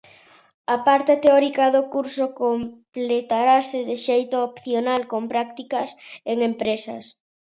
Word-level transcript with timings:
A 0.75 0.77
parte 0.87 1.13
teórica 1.23 1.65
do 1.75 1.83
curso 1.93 2.25
completarase, 2.41 3.79
de 3.89 3.95
xeito 4.05 4.35
opcional, 4.49 5.01
con 5.11 5.23
prácticas 5.33 5.89
en 6.31 6.37
empresas. 6.49 7.03